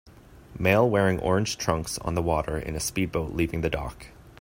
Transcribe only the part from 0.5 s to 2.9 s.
Male wearing orange trunks on the water in a